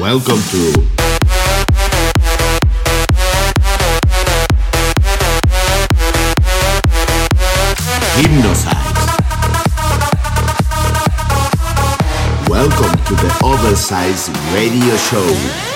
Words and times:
Welcome 0.00 0.40
to 0.50 0.72
Hypnosize. 8.16 8.94
Welcome 12.48 12.92
to 13.06 13.14
the 13.14 13.40
Oversize 13.42 14.28
Radio 14.52 14.96
Show. 14.96 15.73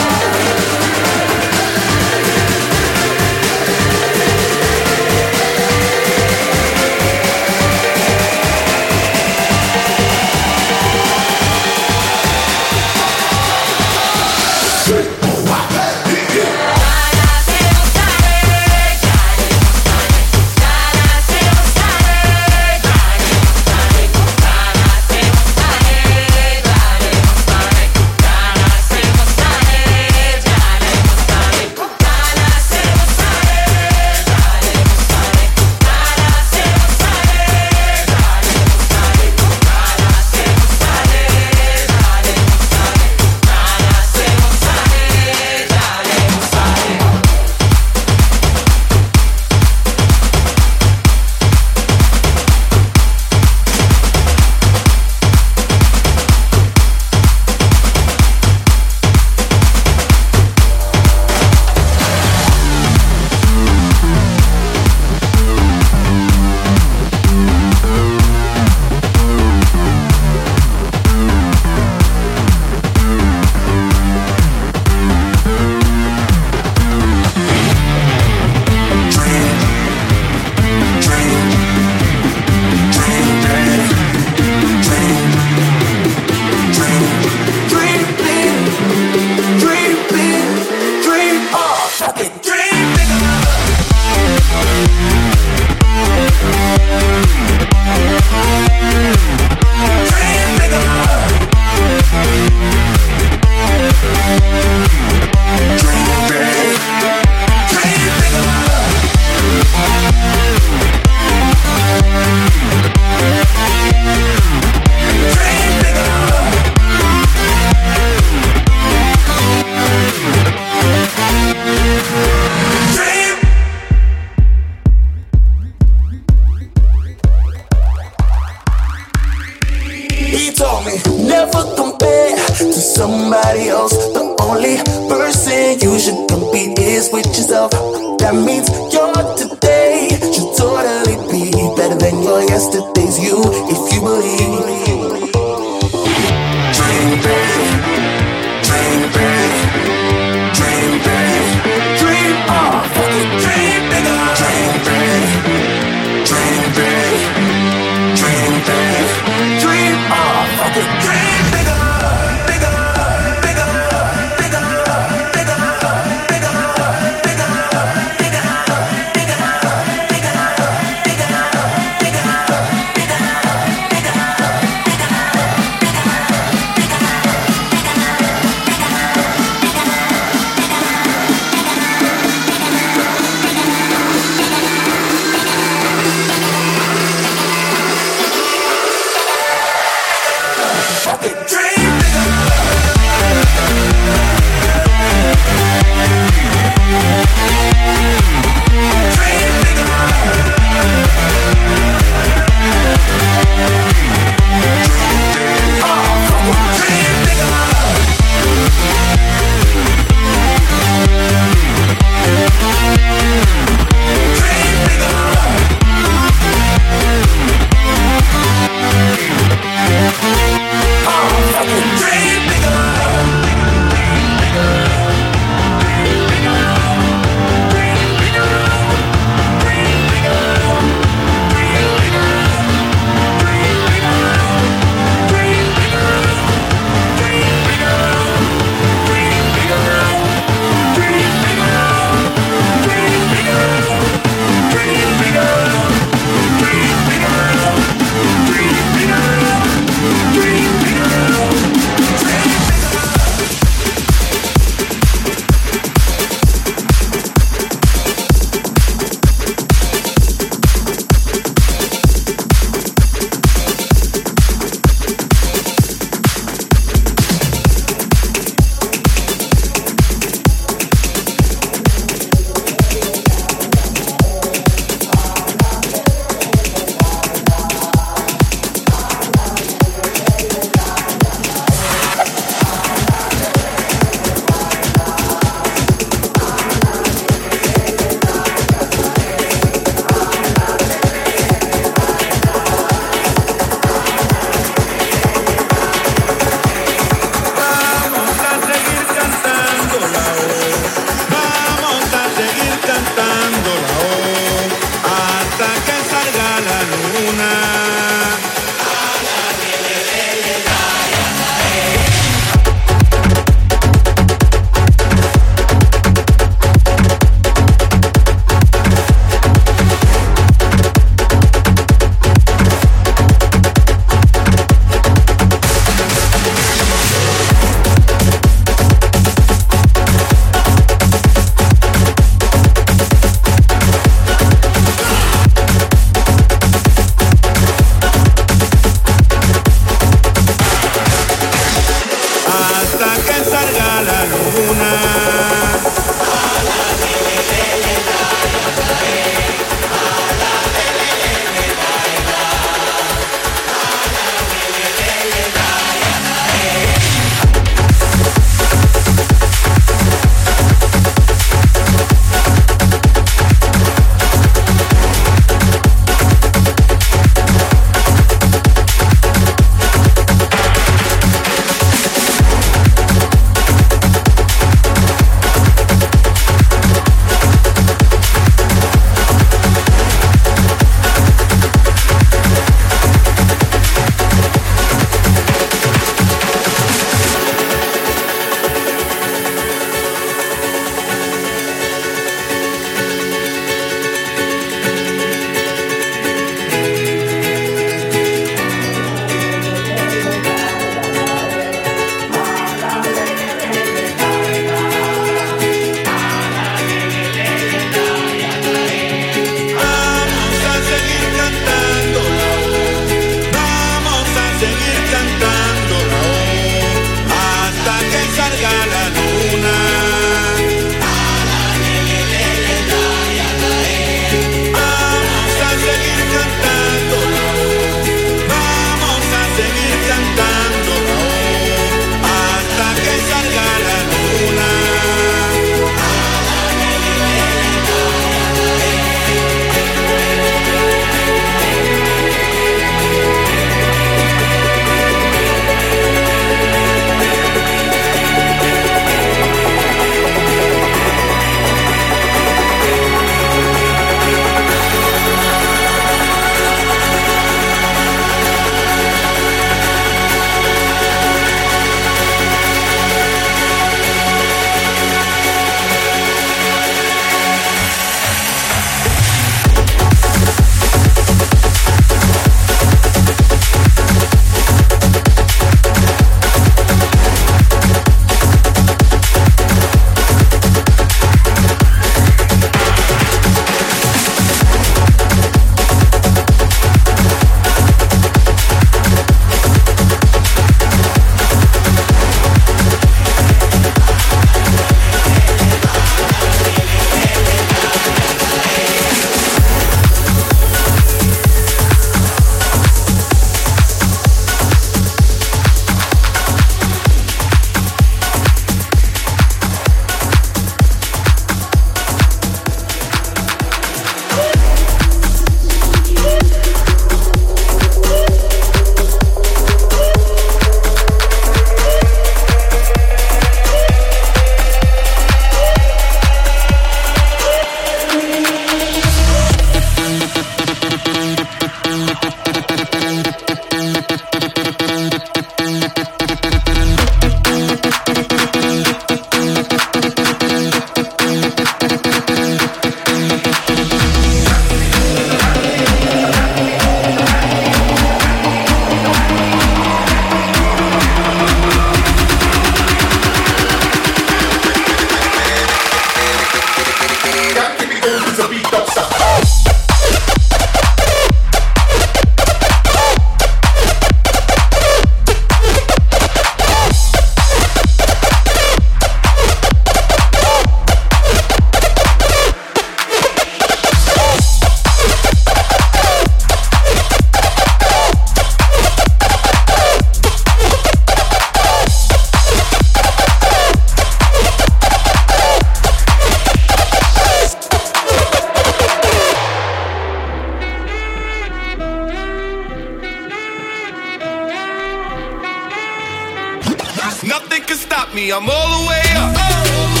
Nothing 597.23 597.61
can 597.61 597.77
stop 597.77 598.13
me, 598.15 598.31
I'm 598.31 598.49
all 598.49 598.81
the 598.81 598.87
way 598.87 599.01
up. 599.15 600.00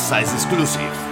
Oversize 0.00 0.32
exclusive. 0.32 1.09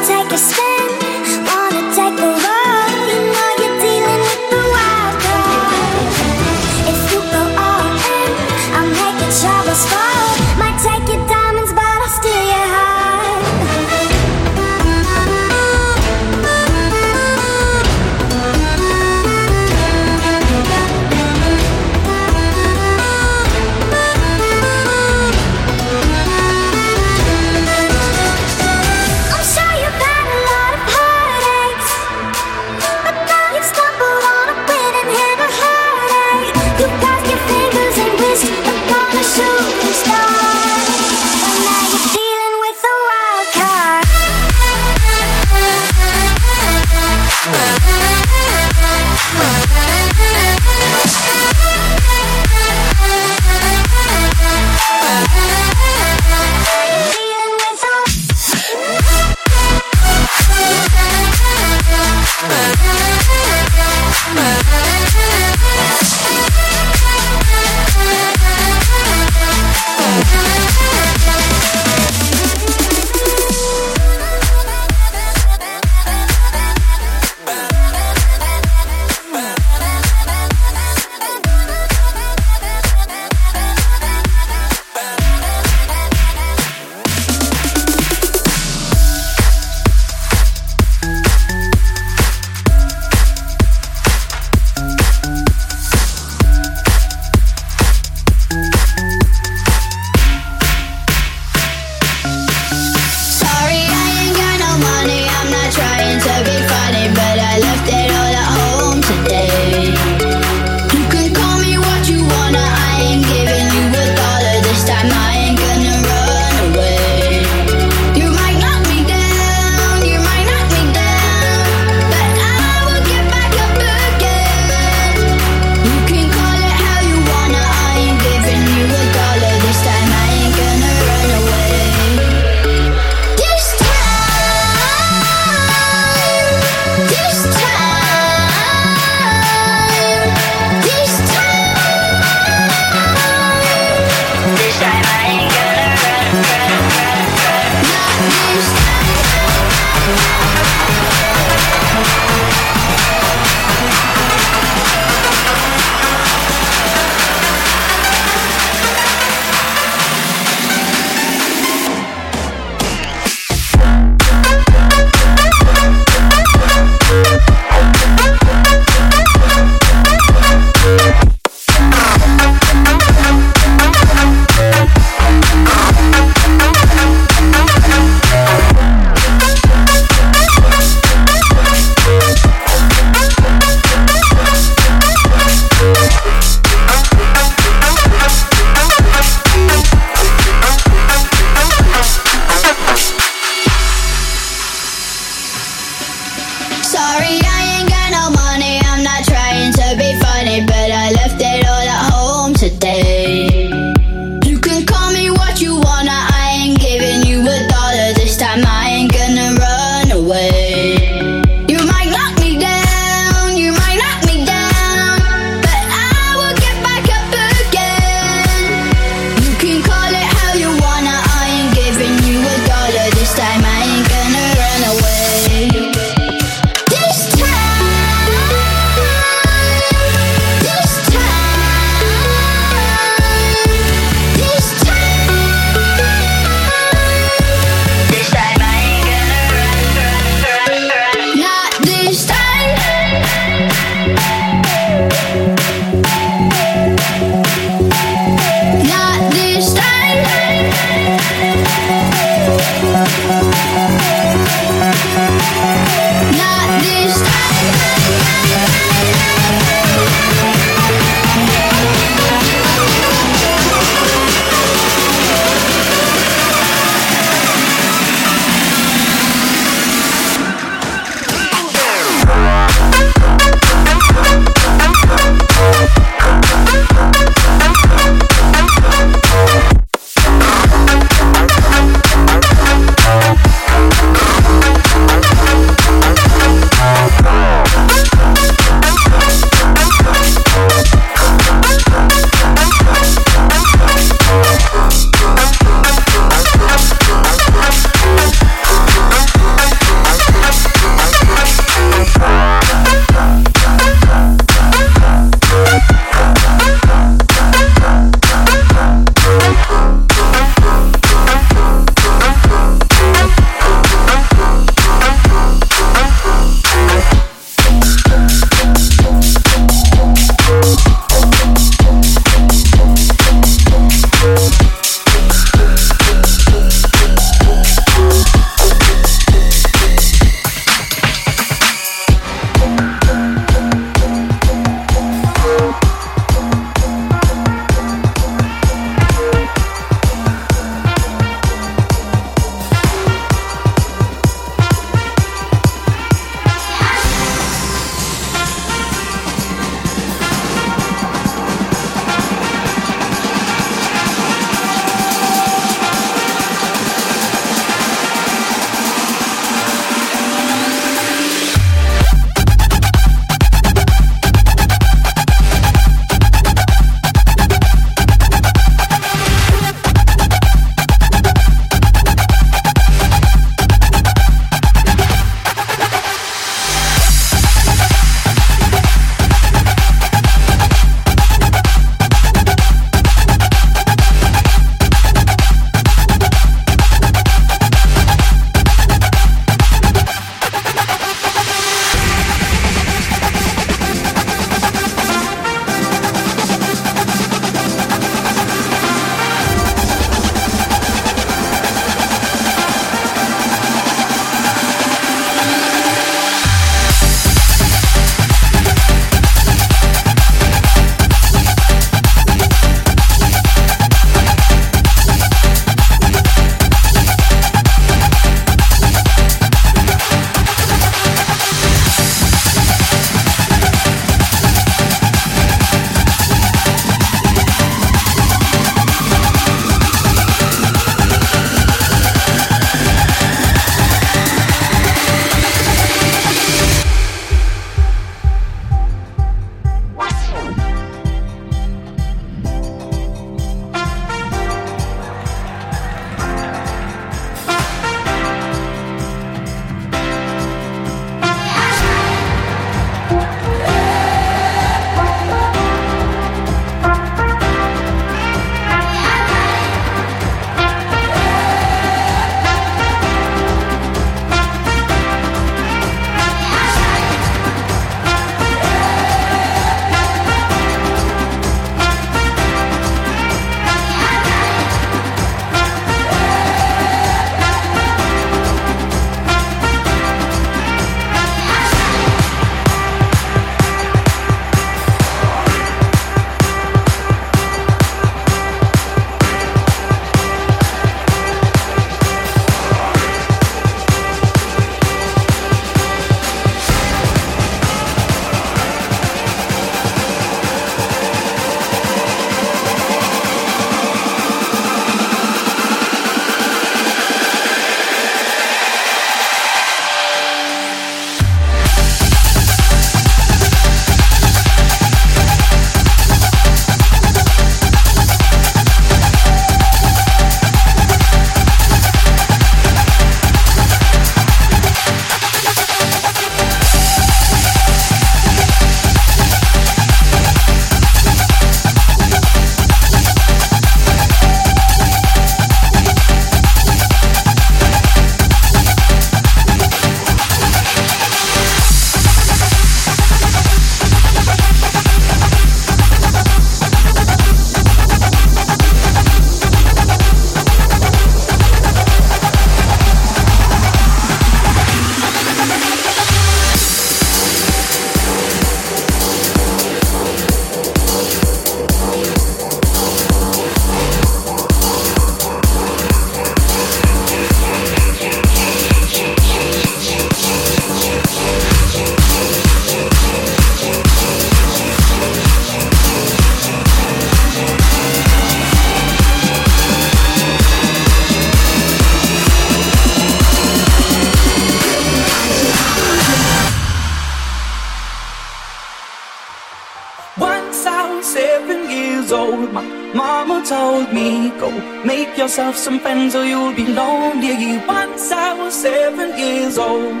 yourself 595.20 595.54
some 595.54 595.78
friends 595.78 596.14
or 596.14 596.24
you'll 596.24 596.54
be 596.54 596.66
lonely. 596.66 597.58
Once 597.68 598.10
I 598.10 598.32
was 598.32 598.54
seven 598.54 599.08
years 599.18 599.58
old. 599.58 600.00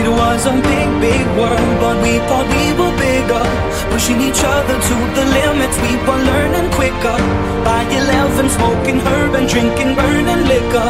It 0.00 0.08
was 0.20 0.40
a 0.44 0.54
big, 0.70 0.88
big 1.00 1.26
world, 1.40 1.74
but 1.80 1.96
we 2.04 2.12
thought 2.28 2.48
we 2.52 2.66
were 2.76 2.94
bigger. 3.00 3.44
Pushing 3.92 4.20
each 4.28 4.44
other 4.44 4.76
to 4.88 4.96
the 5.16 5.24
limits, 5.40 5.76
we 5.84 5.92
were 6.06 6.22
learning 6.30 6.68
quicker. 6.76 7.18
By 7.64 7.80
11, 7.88 8.50
smoking 8.50 9.00
herb 9.00 9.32
and 9.38 9.48
drinking 9.48 9.94
burning 9.94 10.42
liquor. 10.52 10.88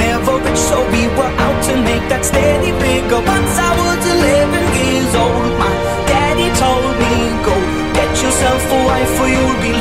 Never 0.00 0.36
rich, 0.40 0.62
so 0.70 0.80
we 0.88 1.02
were 1.18 1.32
out 1.44 1.58
to 1.68 1.74
make 1.84 2.04
that 2.08 2.24
steady 2.24 2.72
bigger. 2.80 3.20
Once 3.36 3.54
I 3.68 3.70
was 3.76 4.00
11 4.16 4.64
years 4.80 5.14
old. 5.20 5.51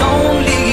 lonely 0.01 0.70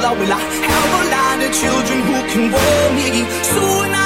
How 0.00 0.14
will 0.14 0.32
I, 0.32 0.38
have 0.38 0.92
a 0.94 1.10
line 1.10 1.42
of 1.42 1.52
children 1.52 1.98
who 2.06 2.18
can 2.30 2.52
warn 2.52 2.94
me? 2.94 3.26
So 3.42 3.97